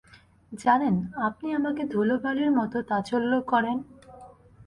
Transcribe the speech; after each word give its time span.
জানেন, 0.51 0.95
আপনি 1.27 1.47
আমাকে 1.53 1.81
ধুলোবালির 1.85 2.51
মতো 2.51 2.77
তাচল্য 2.81 3.31
করেন? 3.41 3.77